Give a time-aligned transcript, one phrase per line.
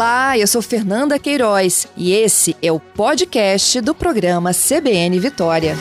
[0.00, 5.76] Olá, eu sou Fernanda Queiroz e esse é o podcast do programa CBN Vitória.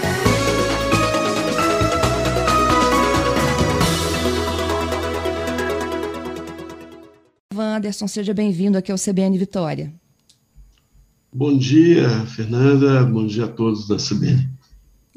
[7.55, 9.89] Wanderson, seja bem-vindo aqui ao CBN Vitória.
[11.31, 13.05] Bom dia, Fernanda.
[13.05, 14.49] Bom dia a todos da CBN.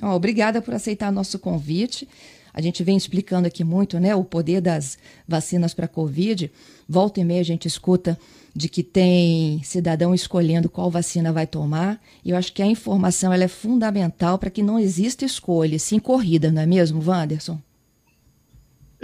[0.01, 2.09] Oh, obrigada por aceitar nosso convite.
[2.55, 6.51] A gente vem explicando aqui muito né, o poder das vacinas para a Covid.
[6.89, 8.19] Volta e meia a gente escuta
[8.55, 12.01] de que tem cidadão escolhendo qual vacina vai tomar.
[12.25, 15.99] E eu acho que a informação ela é fundamental para que não exista escolha, sim
[15.99, 17.59] corrida, não é mesmo, Wanderson?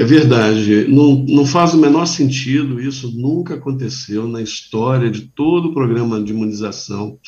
[0.00, 5.70] É verdade, não, não faz o menor sentido, isso nunca aconteceu na história de todo
[5.70, 7.18] o programa de imunização.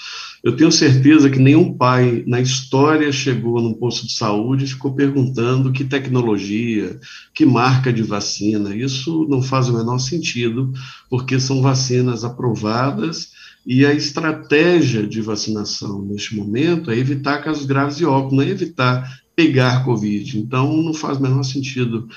[0.41, 4.95] Eu tenho certeza que nenhum pai na história chegou num posto de saúde e ficou
[4.95, 6.96] perguntando que tecnologia,
[7.34, 8.73] que marca de vacina.
[8.73, 10.73] Isso não faz o menor sentido,
[11.10, 13.32] porque são vacinas aprovadas
[13.66, 18.49] e a estratégia de vacinação neste momento é evitar casos graves e óbitos, não é
[18.49, 20.38] evitar pegar Covid.
[20.38, 22.09] Então, não faz o menor sentido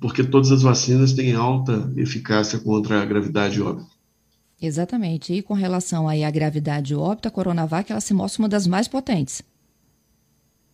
[0.00, 3.90] porque todas as vacinas têm alta eficácia contra a gravidade óbito.
[4.60, 5.32] Exatamente.
[5.32, 8.88] E com relação aí à gravidade óbito, a Coronavac ela se mostra uma das mais
[8.88, 9.42] potentes.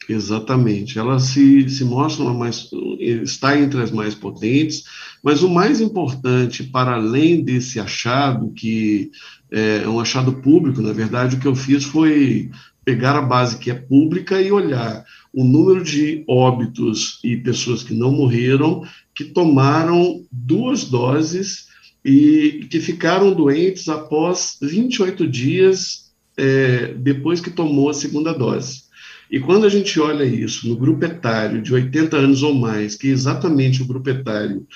[0.08, 0.98] Exatamente.
[0.98, 4.84] Ela se, se mostra uma mais, está entre as mais potentes,
[5.22, 9.10] mas o mais importante, para além desse achado, que
[9.50, 12.50] é um achado público, na verdade, o que eu fiz foi
[12.84, 17.92] pegar a base que é pública e olhar o número de óbitos e pessoas que
[17.92, 18.84] não morreram,
[19.16, 21.68] que tomaram duas doses
[22.04, 28.84] e que ficaram doentes após 28 dias é, depois que tomou a segunda dose.
[29.30, 33.08] E quando a gente olha isso no grupo etário de 80 anos ou mais, que
[33.08, 34.66] é exatamente o grupo etário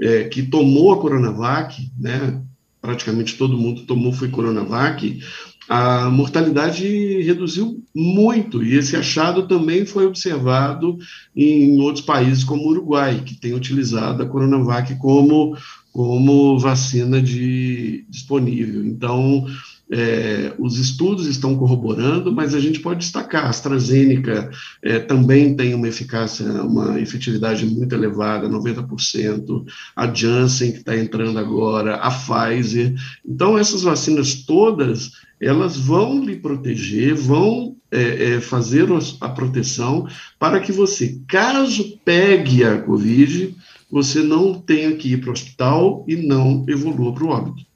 [0.00, 2.40] é, que tomou a Coronavac, né,
[2.80, 5.20] praticamente todo mundo tomou foi Coronavac,
[5.68, 10.96] a mortalidade reduziu muito, e esse achado também foi observado
[11.36, 15.56] em outros países como o Uruguai, que tem utilizado a Coronavac como,
[15.92, 18.84] como vacina de, disponível.
[18.86, 19.46] Então,
[19.90, 24.50] é, os estudos estão corroborando, mas a gente pode destacar, a AstraZeneca
[24.82, 29.64] é, também tem uma eficácia, uma efetividade muito elevada, 90%,
[29.96, 32.94] a Janssen, que está entrando agora, a Pfizer.
[33.26, 38.86] Então, essas vacinas todas, elas vão lhe proteger, vão é, é, fazer
[39.20, 40.06] a proteção
[40.38, 43.54] para que você, caso pegue a Covid,
[43.90, 47.67] você não tenha que ir para o hospital e não evolua para o óbito.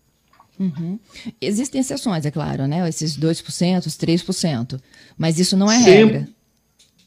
[0.63, 0.99] Uhum.
[1.41, 2.89] Existem exceções, é claro, né?
[2.89, 4.81] Esses 2%, os 3%,
[5.19, 6.29] mas isso não é Sempre, regra.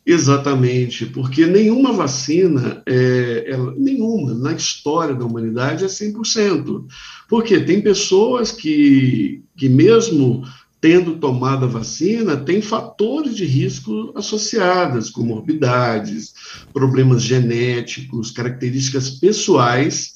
[0.05, 6.85] Exatamente, porque nenhuma vacina, é, ela, nenhuma, na história da humanidade é 100%.
[7.29, 10.43] Porque tem pessoas que, que mesmo
[10.81, 16.33] tendo tomado a vacina, tem fatores de risco associados, comorbidades,
[16.71, 20.14] problemas genéticos, características pessoais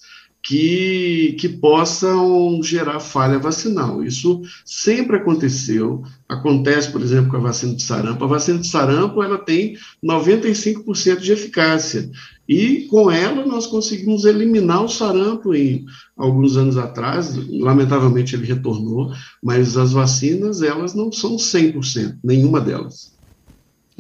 [0.50, 4.04] que, que possam gerar falha vacinal.
[4.04, 6.02] Isso sempre aconteceu.
[6.28, 8.24] Acontece, por exemplo, com a vacina de sarampo.
[8.24, 12.10] A vacina de sarampo ela tem 95% de eficácia.
[12.48, 15.86] E com ela nós conseguimos eliminar o sarampo em
[16.18, 17.36] alguns anos atrás.
[17.48, 23.19] Lamentavelmente ele retornou, mas as vacinas elas não são 100%, nenhuma delas.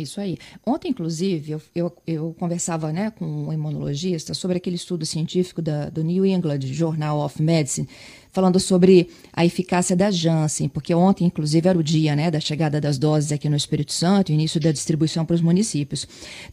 [0.01, 0.37] Isso aí.
[0.65, 5.89] Ontem, inclusive, eu, eu, eu, conversava né, com um imunologista sobre aquele estudo científico da,
[5.89, 7.87] do New England Journal of Medicine,
[8.31, 12.79] falando sobre a eficácia da Janssen, porque ontem, inclusive, era o dia né, da chegada
[12.79, 16.07] das doses aqui no Espírito Santo, início da distribuição para os municípios.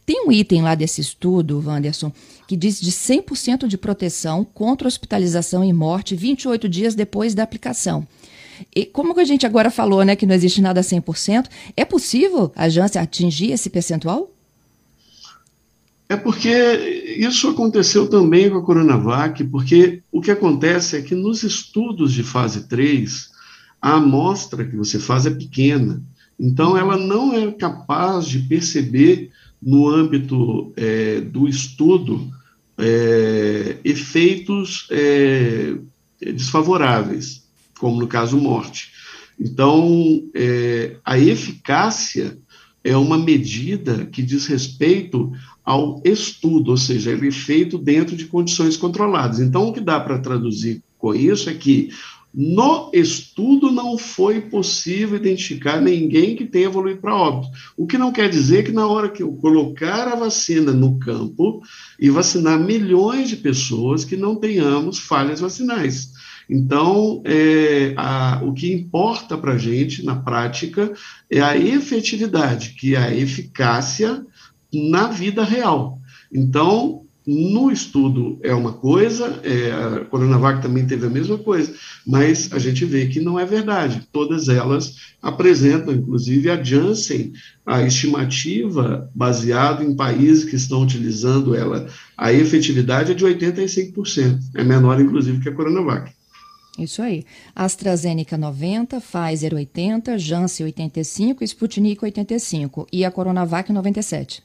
[0.05, 2.11] Tem um item lá desse estudo, Wanderson,
[2.47, 8.05] que diz de 100% de proteção contra hospitalização e morte 28 dias depois da aplicação.
[8.75, 12.51] E como que a gente agora falou, né, que não existe nada 100%, é possível
[12.55, 14.31] a Janssen atingir esse percentual?
[16.09, 16.49] É porque
[17.17, 22.23] isso aconteceu também com a Coronavac, porque o que acontece é que nos estudos de
[22.23, 23.29] fase 3,
[23.81, 26.01] a amostra que você faz é pequena.
[26.39, 32.31] Então, ela não é capaz de perceber, no âmbito é, do estudo,
[32.77, 35.73] é, efeitos é,
[36.21, 37.46] desfavoráveis
[37.77, 38.91] como no caso morte.
[39.39, 42.37] Então, é, a eficácia
[42.83, 45.31] é uma medida que diz respeito
[45.63, 49.39] ao estudo, ou seja, ele é feito dentro de condições controladas.
[49.39, 51.89] Então, o que dá para traduzir com isso é que
[52.39, 57.51] No estudo não foi possível identificar ninguém que tenha evoluído para óbito.
[57.75, 61.63] O que não quer dizer que na hora que eu colocar a vacina no campo
[61.99, 66.11] e vacinar milhões de pessoas, que não tenhamos falhas vacinais.
[66.49, 70.93] Então, é, a, o que importa para a gente, na prática,
[71.29, 74.25] é a efetividade, que é a eficácia
[74.73, 75.99] na vida real.
[76.31, 81.73] Então, no estudo é uma coisa, é, a Coronavac também teve a mesma coisa,
[82.05, 84.07] mas a gente vê que não é verdade.
[84.13, 87.33] Todas elas apresentam, inclusive a Janssen,
[87.65, 94.63] a estimativa baseada em países que estão utilizando ela, a efetividade é de 85%, é
[94.63, 96.16] menor, inclusive, que a Coronavac.
[96.77, 97.25] Isso aí.
[97.55, 104.43] AstraZeneca 90, Pfizer 80, Janssen 85, Sputnik 85 e a Coronavac 97.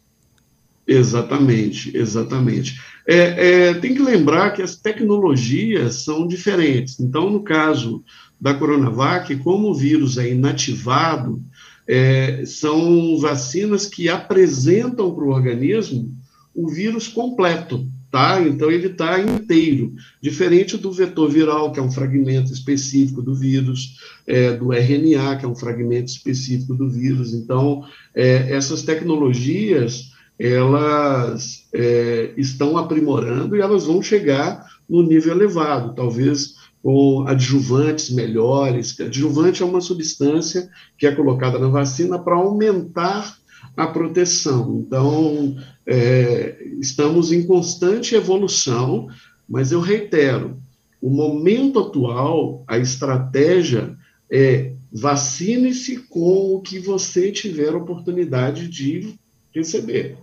[0.87, 2.81] Exatamente, exatamente.
[3.07, 6.99] É, é, tem que lembrar que as tecnologias são diferentes.
[6.99, 8.03] Então, no caso
[8.41, 11.41] da Coronavac, como o vírus é inativado,
[11.87, 16.13] é, são vacinas que apresentam para o organismo
[16.55, 18.41] o vírus completo, tá?
[18.43, 23.97] Então, ele está inteiro, diferente do vetor viral, que é um fragmento específico do vírus,
[24.27, 27.33] é, do RNA, que é um fragmento específico do vírus.
[27.33, 27.83] Então,
[28.15, 36.55] é, essas tecnologias elas é, estão aprimorando e elas vão chegar no nível elevado, talvez
[36.83, 38.99] com adjuvantes melhores.
[39.01, 40.69] Adjuvante é uma substância
[40.99, 43.37] que é colocada na vacina para aumentar
[43.77, 44.85] a proteção.
[44.87, 49.09] Então, é, estamos em constante evolução,
[49.49, 50.61] mas eu reitero:
[51.01, 53.97] o momento atual, a estratégia
[54.31, 59.15] é vacine-se com o que você tiver oportunidade de
[59.55, 60.19] receber.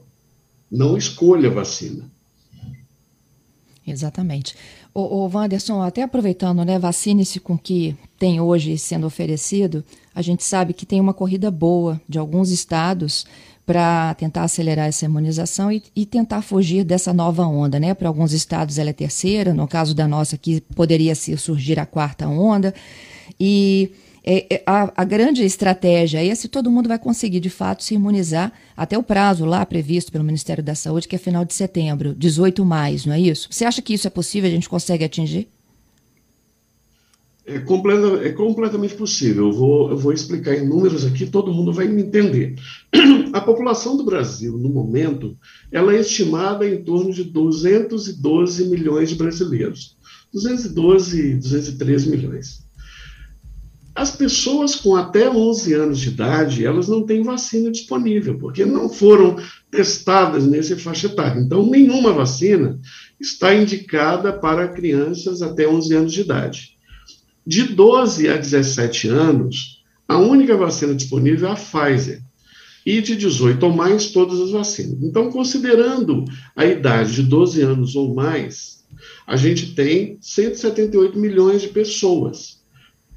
[0.72, 2.10] Não escolha vacina.
[3.86, 4.56] Exatamente.
[5.00, 10.22] O, o Wanderson, até aproveitando, né, vacine-se com o que tem hoje sendo oferecido, a
[10.22, 13.26] gente sabe que tem uma corrida boa de alguns estados
[13.66, 17.94] para tentar acelerar essa imunização e, e, tentar fugir dessa nova onda, né?
[17.94, 22.28] Para alguns estados ela é terceira, no caso da nossa aqui poderia surgir a quarta
[22.28, 22.74] onda.
[23.40, 23.92] E
[24.24, 27.96] é, é, a, a, grande estratégia é se todo mundo vai conseguir de fato se
[27.96, 32.14] imunizar até o prazo lá previsto pelo Ministério da Saúde, que é final de setembro,
[32.14, 33.48] 18 mais, não é isso?
[33.50, 35.48] Você acha que isso é possível, a gente consegue atingir?
[37.50, 39.48] É, completa, é completamente possível.
[39.48, 42.56] Eu vou, eu vou explicar em números aqui, todo mundo vai me entender.
[43.34, 45.36] A população do Brasil, no momento,
[45.72, 49.98] ela é estimada em torno de 212 milhões de brasileiros.
[50.32, 52.69] 212, 213 milhões.
[53.96, 58.88] As pessoas com até 11 anos de idade, elas não têm vacina disponível, porque não
[58.88, 59.36] foram
[59.72, 61.42] testadas nesse faixa etária.
[61.42, 62.80] Então, nenhuma vacina
[63.20, 66.78] está indicada para crianças até 11 anos de idade.
[67.46, 72.22] De 12 a 17 anos, a única vacina disponível é a Pfizer.
[72.86, 75.04] E de 18 ou mais, todas as vacinas.
[75.04, 76.26] Então, considerando
[76.56, 78.84] a idade de 12 anos ou mais,
[79.28, 82.59] a gente tem 178 milhões de pessoas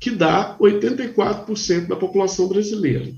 [0.03, 3.09] que dá 84% da população brasileira.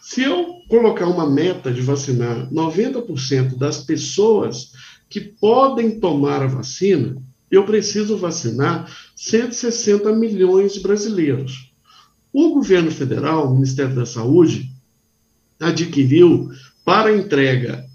[0.00, 4.72] Se eu colocar uma meta de vacinar 90% das pessoas
[5.08, 7.16] que podem tomar a vacina,
[7.48, 11.72] eu preciso vacinar 160 milhões de brasileiros.
[12.32, 14.68] O governo federal, o Ministério da Saúde,
[15.60, 16.50] adquiriu
[16.84, 17.86] para entrega,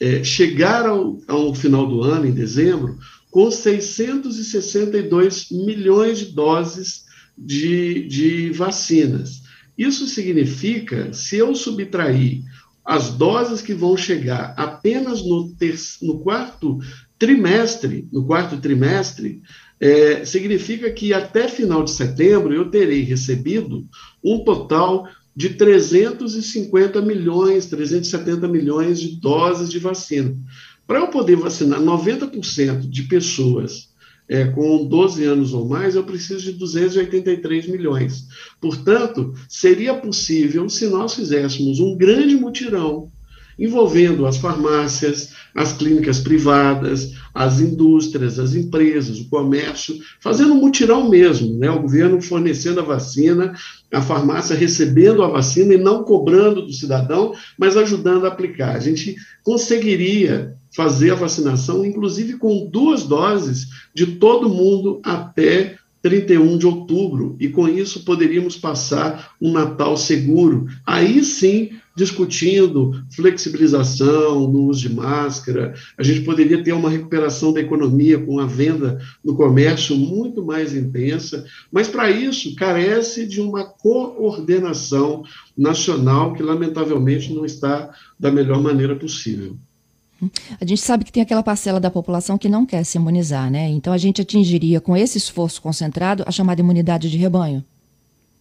[0.00, 2.98] é, chegar ao, ao final do ano, em dezembro,
[3.30, 7.09] com 662 milhões de doses
[7.40, 9.42] de, de vacinas.
[9.76, 12.42] Isso significa, se eu subtrair
[12.84, 16.78] as doses que vão chegar apenas no, ter, no quarto
[17.18, 19.40] trimestre, no quarto trimestre,
[19.78, 23.86] é, significa que até final de setembro eu terei recebido
[24.22, 30.36] um total de 350 milhões, 370 milhões de doses de vacina.
[30.86, 33.89] Para eu poder vacinar 90% de pessoas
[34.30, 38.28] é, com 12 anos ou mais, eu preciso de 283 milhões.
[38.60, 43.10] Portanto, seria possível se nós fizéssemos um grande mutirão
[43.60, 51.08] envolvendo as farmácias, as clínicas privadas, as indústrias, as empresas, o comércio, fazendo um mutirão
[51.08, 51.70] mesmo, né?
[51.70, 53.52] o governo fornecendo a vacina,
[53.92, 58.74] a farmácia recebendo a vacina e não cobrando do cidadão, mas ajudando a aplicar.
[58.74, 59.14] A gente
[59.44, 67.36] conseguiria fazer a vacinação, inclusive com duas doses de todo mundo até 31 de outubro,
[67.38, 70.66] e com isso poderíamos passar um Natal seguro.
[70.86, 77.60] Aí sim discutindo flexibilização no uso de máscara, a gente poderia ter uma recuperação da
[77.60, 83.64] economia com a venda no comércio muito mais intensa, mas para isso carece de uma
[83.64, 85.24] coordenação
[85.56, 89.56] nacional que, lamentavelmente, não está da melhor maneira possível.
[90.60, 93.68] A gente sabe que tem aquela parcela da população que não quer se imunizar, né?
[93.70, 97.64] Então a gente atingiria com esse esforço concentrado a chamada imunidade de rebanho.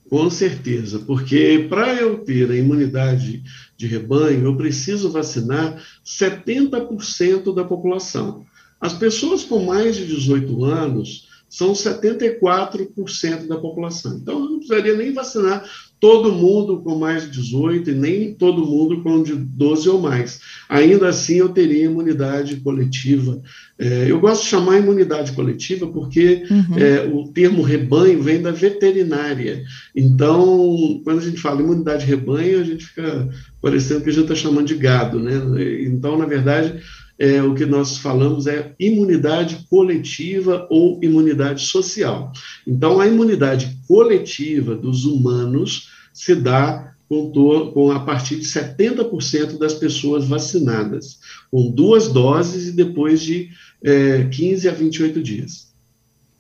[0.10, 3.44] Com certeza, porque para eu ter a imunidade
[3.78, 8.44] de rebanho, eu preciso vacinar 70% da população.
[8.82, 14.18] As pessoas com mais de 18 anos são 74% da população.
[14.18, 15.64] Então, eu não precisaria nem vacinar
[16.00, 20.40] todo mundo com mais de 18 e nem todo mundo com de 12 ou mais.
[20.70, 23.42] Ainda assim, eu teria imunidade coletiva.
[23.78, 26.78] É, eu gosto de chamar imunidade coletiva porque uhum.
[26.78, 29.64] é, o termo rebanho vem da veterinária.
[29.94, 33.30] Então, quando a gente fala imunidade rebanho, a gente fica
[33.62, 35.34] parecendo que a gente está chamando de gado, né?
[35.84, 36.82] Então, na verdade,
[37.20, 42.32] é, o que nós falamos é imunidade coletiva ou imunidade social.
[42.66, 47.30] Então, a imunidade coletiva dos humanos se dá com,
[47.74, 51.20] com a partir de 70% das pessoas vacinadas,
[51.52, 53.50] com duas doses e depois de
[53.84, 55.70] é, 15 a 28 dias.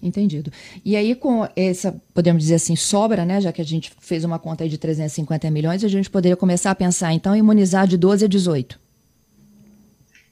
[0.01, 0.50] Entendido.
[0.86, 3.41] E aí, com essa, podemos dizer assim, sobra, né?
[3.41, 6.75] Já que a gente fez uma conta de 350 milhões, a gente poderia começar a
[6.75, 8.79] pensar, então, imunizar de 12 a 18.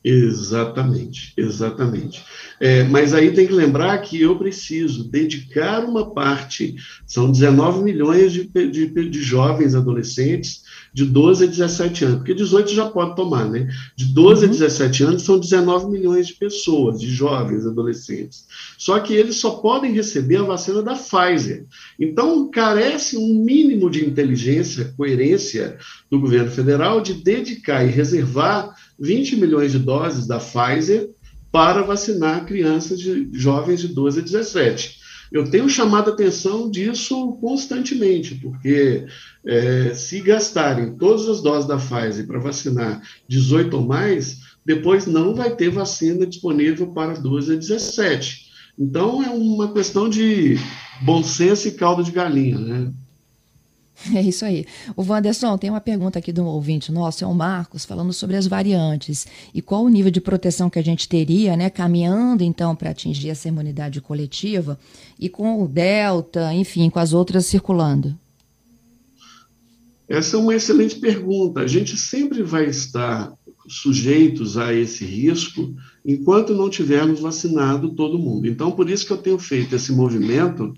[0.09, 2.23] Exatamente, exatamente.
[2.61, 8.31] É, mas aí tem que lembrar que eu preciso dedicar uma parte, são 19 milhões
[8.31, 13.49] de, de, de, jovens adolescentes de 12 a 17 anos, porque 18 já pode tomar,
[13.49, 13.67] né?
[13.95, 14.49] De 12 uhum.
[14.49, 18.45] a 17 anos são 19 milhões de pessoas, de jovens adolescentes.
[18.77, 21.65] Só que eles só podem receber a vacina da Pfizer.
[21.99, 25.77] Então, carece um mínimo de inteligência, coerência
[26.09, 31.09] do governo federal de dedicar e reservar 20 milhões de doses da Pfizer
[31.51, 35.06] para vacinar crianças de jovens de 12 a 17.
[35.31, 39.05] Eu tenho chamado a atenção disso constantemente, porque
[39.45, 45.33] é, se gastarem todas as doses da Pfizer para vacinar 18 ou mais, depois não
[45.33, 48.47] vai ter vacina disponível para 12 a 17.
[48.77, 50.57] Então é uma questão de
[51.01, 52.93] bom senso e caldo de galinha, né?
[54.13, 54.65] É isso aí.
[54.95, 58.45] O Wanderson, tem uma pergunta aqui um ouvinte nosso, é o Marcos, falando sobre as
[58.45, 62.91] variantes e qual o nível de proteção que a gente teria, né, caminhando então para
[62.91, 64.79] atingir essa imunidade coletiva
[65.19, 68.15] e com o Delta, enfim, com as outras circulando.
[70.07, 71.61] Essa é uma excelente pergunta.
[71.61, 73.33] A gente sempre vai estar
[73.67, 75.75] sujeitos a esse risco
[76.05, 78.47] enquanto não tivermos vacinado todo mundo.
[78.47, 80.73] Então, por isso que eu tenho feito esse movimento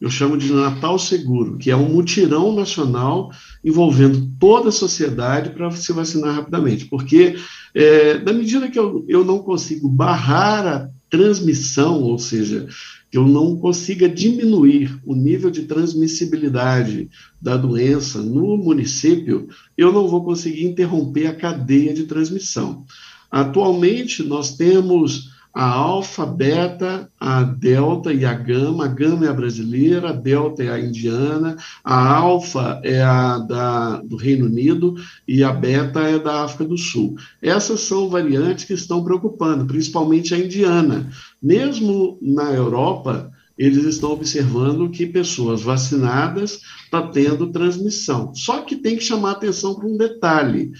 [0.00, 3.30] eu chamo de Natal Seguro, que é um mutirão nacional
[3.62, 6.86] envolvendo toda a sociedade para se vacinar rapidamente.
[6.86, 7.36] Porque,
[7.74, 12.66] é, na medida que eu, eu não consigo barrar a transmissão, ou seja,
[13.10, 17.10] que eu não consiga diminuir o nível de transmissibilidade
[17.42, 22.86] da doença no município, eu não vou conseguir interromper a cadeia de transmissão.
[23.30, 28.84] Atualmente, nós temos a alfa, beta, a delta e a gama.
[28.84, 33.96] A gama é a brasileira, a delta é a indiana, a alfa é a da,
[34.02, 34.94] do Reino Unido
[35.26, 37.16] e a beta é da África do Sul.
[37.42, 41.10] Essas são variantes que estão preocupando, principalmente a indiana.
[41.42, 48.32] Mesmo na Europa, eles estão observando que pessoas vacinadas estão tá tendo transmissão.
[48.34, 50.72] Só que tem que chamar atenção para um detalhe.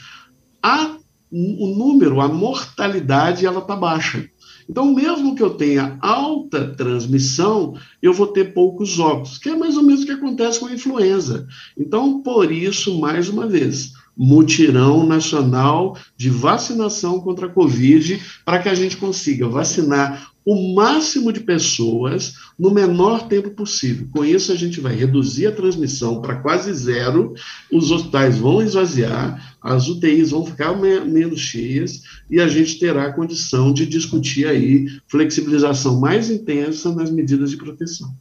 [0.62, 0.96] A,
[1.30, 4.29] o número, a mortalidade, ela está baixa.
[4.70, 9.76] Então, mesmo que eu tenha alta transmissão, eu vou ter poucos óbitos, que é mais
[9.76, 11.44] ou menos o que acontece com a influenza.
[11.76, 18.68] Então, por isso, mais uma vez, mutirão nacional de vacinação contra a Covid, para que
[18.68, 24.06] a gente consiga vacinar o máximo de pessoas no menor tempo possível.
[24.10, 27.32] Com isso, a gente vai reduzir a transmissão para quase zero,
[27.72, 33.12] os hospitais vão esvaziar, as UTIs vão ficar menos cheias e a gente terá a
[33.14, 38.14] condição de discutir aí flexibilização mais intensa nas medidas de proteção.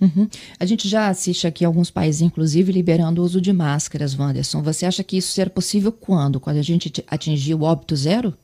[0.00, 0.28] Uhum.
[0.58, 4.62] A gente já assiste aqui alguns países, inclusive, liberando o uso de máscaras, Wanderson.
[4.62, 6.38] Você acha que isso será possível quando?
[6.38, 8.34] Quando a gente atingir o óbito zero?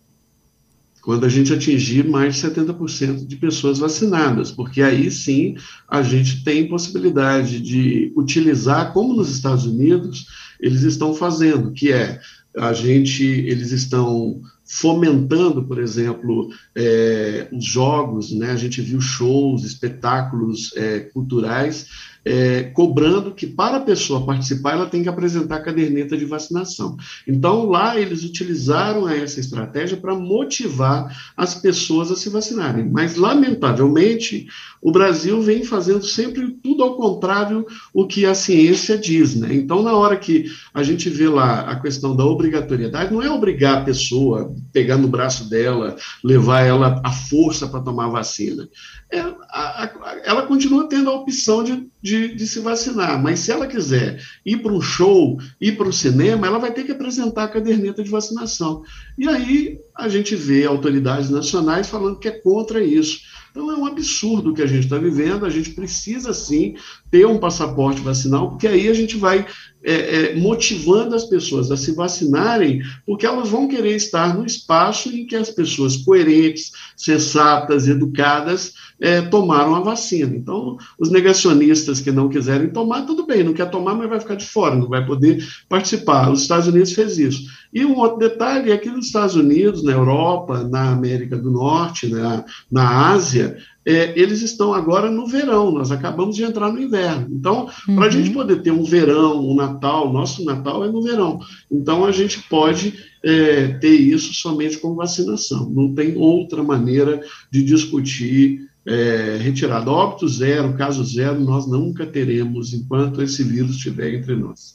[1.04, 5.54] quando a gente atingir mais de 70% de pessoas vacinadas, porque aí sim
[5.86, 10.26] a gente tem possibilidade de utilizar, como nos Estados Unidos
[10.58, 12.18] eles estão fazendo, que é
[12.56, 18.50] a gente, eles estão fomentando, por exemplo, é, os jogos, né?
[18.50, 24.86] A gente viu shows, espetáculos é, culturais é, cobrando que para a pessoa participar ela
[24.86, 26.96] tem que apresentar a caderneta de vacinação.
[27.28, 32.88] Então lá eles utilizaram essa estratégia para motivar as pessoas a se vacinarem.
[32.90, 34.46] Mas lamentavelmente
[34.80, 39.54] o Brasil vem fazendo sempre tudo ao contrário o que a ciência diz, né?
[39.54, 43.78] Então na hora que a gente vê lá a questão da obrigatoriedade, não é obrigar
[43.78, 48.68] a pessoa pegar no braço dela, levar ela à força para tomar vacina.
[49.10, 49.22] É,
[49.54, 53.68] a, a, ela continua tendo a opção de, de, de, se vacinar, mas se ela
[53.68, 57.48] quiser ir para um show, ir para o cinema, ela vai ter que apresentar a
[57.48, 58.82] caderneta de vacinação.
[59.16, 63.20] E aí a gente vê autoridades nacionais falando que é contra isso.
[63.54, 66.74] Então é um absurdo o que a gente está vivendo, a gente precisa sim
[67.08, 69.46] ter um passaporte vacinal, porque aí a gente vai
[69.84, 75.08] é, é, motivando as pessoas a se vacinarem, porque elas vão querer estar no espaço
[75.08, 80.34] em que as pessoas coerentes, sensatas, educadas é, tomaram a vacina.
[80.34, 84.34] Então, os negacionistas que não quiserem tomar, tudo bem, não quer tomar, mas vai ficar
[84.34, 86.32] de fora, não vai poder participar.
[86.32, 87.44] Os Estados Unidos fez isso.
[87.74, 92.06] E um outro detalhe é que nos Estados Unidos, na Europa, na América do Norte,
[92.06, 97.26] na, na Ásia, é, eles estão agora no verão, nós acabamos de entrar no inverno.
[97.30, 97.96] Então, uhum.
[97.96, 101.40] para a gente poder ter um verão, um Natal, nosso Natal é no verão.
[101.70, 105.68] Então, a gente pode é, ter isso somente com vacinação.
[105.68, 109.90] Não tem outra maneira de discutir é, retirada.
[109.90, 114.73] Óbito zero, caso zero, nós nunca teremos enquanto esse vírus estiver entre nós.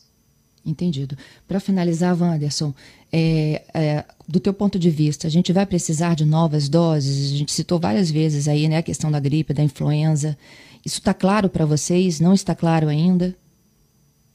[0.65, 1.17] Entendido.
[1.47, 2.73] Para finalizar, Wanderson,
[3.11, 7.33] é, é, do teu ponto de vista, a gente vai precisar de novas doses?
[7.33, 10.37] A gente citou várias vezes aí né, a questão da gripe, da influenza.
[10.85, 12.19] Isso está claro para vocês?
[12.19, 13.35] Não está claro ainda?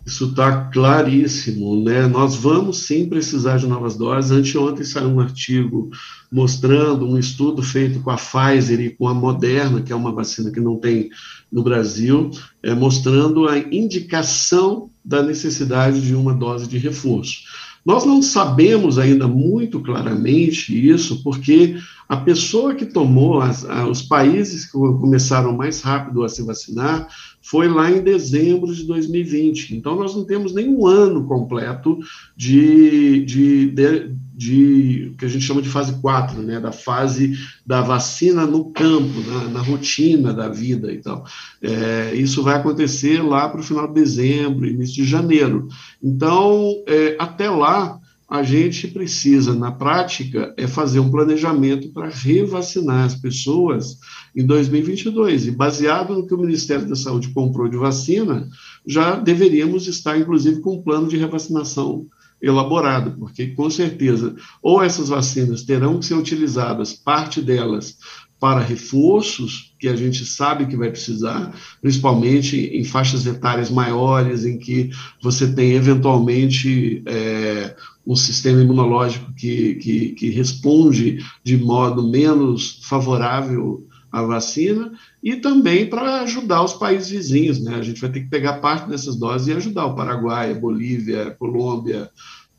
[0.06, 2.06] Isso está claríssimo, né?
[2.06, 4.30] Nós vamos sim precisar de novas doses.
[4.30, 5.90] Anteontem saiu um artigo
[6.30, 10.50] mostrando um estudo feito com a Pfizer e com a Moderna, que é uma vacina
[10.50, 11.08] que não tem
[11.54, 12.32] no Brasil,
[12.64, 17.44] é, mostrando a indicação da necessidade de uma dose de reforço.
[17.86, 21.76] Nós não sabemos ainda muito claramente isso, porque
[22.08, 27.06] a pessoa que tomou, as, os países que começaram mais rápido a se vacinar,
[27.40, 29.76] foi lá em dezembro de 2020.
[29.76, 31.98] Então, nós não temos nenhum ano completo
[32.36, 37.80] de, de, de, de que a gente chama de fase 4, né, da fase da
[37.80, 41.24] vacina no campo, na, na rotina da vida e tal.
[41.62, 45.68] É, isso vai acontecer lá para o final de dezembro, início de janeiro.
[46.02, 53.04] Então, é, até lá, a gente precisa, na prática, é fazer um planejamento para revacinar
[53.04, 53.98] as pessoas
[54.34, 55.46] em 2022.
[55.46, 58.48] E baseado no que o Ministério da Saúde comprou de vacina,
[58.84, 62.08] já deveríamos estar, inclusive, com um plano de revacinação
[62.40, 67.96] elaborado, porque com certeza, ou essas vacinas terão que ser utilizadas, parte delas,
[68.44, 74.58] para reforços, que a gente sabe que vai precisar, principalmente em faixas etárias maiores, em
[74.58, 74.90] que
[75.22, 77.74] você tem eventualmente é,
[78.06, 85.86] um sistema imunológico que, que, que responde de modo menos favorável à vacina, e também
[85.86, 87.60] para ajudar os países vizinhos.
[87.60, 87.74] Né?
[87.74, 91.28] A gente vai ter que pegar parte dessas doses e ajudar o Paraguai, a Bolívia,
[91.28, 92.08] a Colômbia,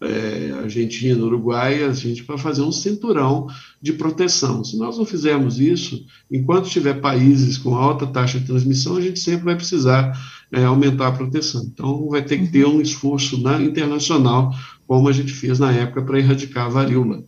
[0.02, 3.48] é, Argentina, Uruguai, a gente para fazer um cinturão
[3.82, 4.64] de proteção.
[4.66, 9.20] Se nós não fizermos isso, enquanto tiver países com alta taxa de transmissão, a gente
[9.20, 10.12] sempre vai precisar
[10.52, 11.64] é, aumentar a proteção.
[11.64, 14.54] Então, vai ter que ter um esforço na, internacional,
[14.86, 17.24] como a gente fez na época para erradicar a varíola.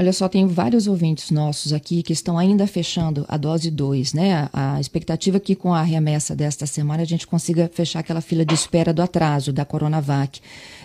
[0.00, 4.48] Olha só, tem vários ouvintes nossos aqui que estão ainda fechando a dose 2, né?
[4.52, 8.44] A expectativa é que com a remessa desta semana a gente consiga fechar aquela fila
[8.44, 10.40] de espera do atraso da Coronavac.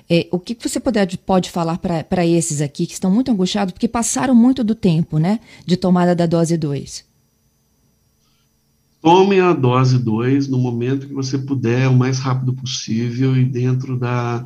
[0.10, 3.88] É, o que você pode, pode falar para esses aqui que estão muito angustiados porque
[3.88, 5.40] passaram muito do tempo, né?
[5.64, 7.06] De tomada da dose 2?
[9.00, 13.96] Tome a dose 2 no momento que você puder, o mais rápido possível e dentro
[13.96, 14.44] da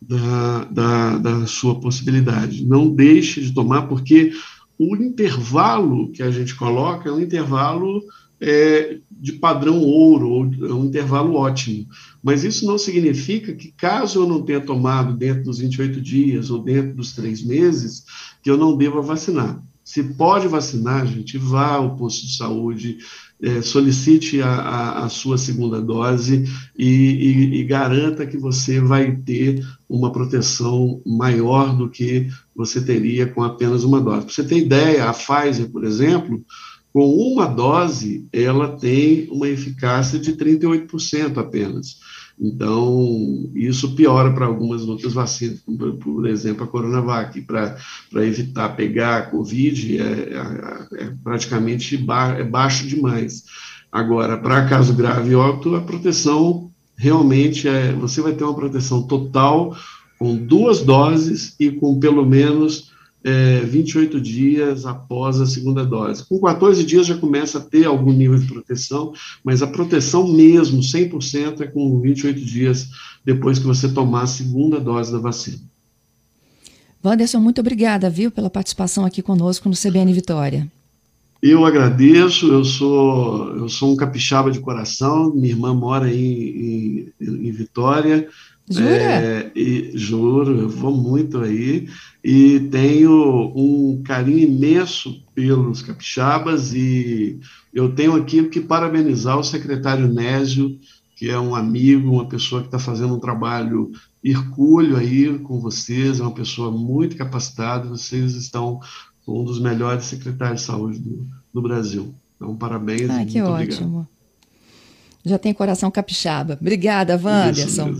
[0.00, 2.64] da, da, da sua possibilidade.
[2.64, 4.32] Não deixe de tomar, porque
[4.78, 8.02] o intervalo que a gente coloca é um intervalo
[8.40, 11.86] é, de padrão ouro, ou é um intervalo ótimo.
[12.22, 16.62] Mas isso não significa que, caso eu não tenha tomado dentro dos 28 dias ou
[16.62, 18.04] dentro dos três meses,
[18.42, 19.60] que eu não deva vacinar.
[19.88, 22.98] Se pode vacinar, gente, vá ao posto de saúde,
[23.40, 26.44] é, solicite a, a, a, sua segunda dose
[26.78, 33.28] e, e, e, garanta que você vai ter uma proteção maior do que você teria
[33.28, 34.26] com apenas uma dose.
[34.26, 36.44] Para você ter ideia, a Pfizer, por exemplo,
[36.92, 41.96] com uma dose, ela tem uma eficácia de 38% apenas.
[42.40, 45.60] Então, isso piora para algumas outras vacinas,
[46.00, 47.76] por exemplo, a Coronavac, para
[48.24, 53.44] evitar pegar a Covid, é, é, é praticamente ba é baixo demais.
[53.90, 59.02] Agora, para caso grave e óbito, a proteção realmente é, você vai ter uma proteção
[59.02, 59.76] total
[60.18, 62.92] com duas doses e com pelo menos
[63.24, 66.26] é, 28 dias após a segunda dose.
[66.26, 69.12] Com 14 dias já começa a ter algum nível de proteção,
[69.44, 72.88] mas a proteção mesmo, 100%, é com 28 dias
[73.24, 75.58] depois que você tomar a segunda dose da vacina.
[77.04, 80.70] Wanderson, muito obrigada, viu, pela participação aqui conosco no CBN Vitória.
[81.40, 87.48] Eu agradeço, eu sou, eu sou um capixaba de coração, minha irmã mora aí em,
[87.48, 88.28] em Vitória.
[88.70, 88.88] Jura?
[88.88, 91.88] É, e, juro, eu vou muito aí
[92.22, 97.40] e tenho um carinho imenso pelos capixabas e
[97.72, 100.78] eu tenho aqui que parabenizar o secretário Nésio,
[101.16, 103.90] que é um amigo, uma pessoa que está fazendo um trabalho
[104.22, 108.80] hercúleo aí com vocês, é uma pessoa muito capacitada, vocês estão
[109.26, 112.14] um dos melhores secretários de saúde do, do Brasil.
[112.36, 113.10] Então, parabéns.
[113.10, 113.86] Ah, que ótimo.
[113.86, 114.08] Obrigado.
[115.24, 116.56] Já tem coração capixaba.
[116.58, 117.94] Obrigada, Wanderson,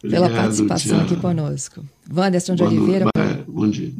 [0.00, 1.84] pela participação aqui conosco.
[2.12, 3.06] Wanderson de Boa Oliveira.
[3.46, 3.92] bom dia.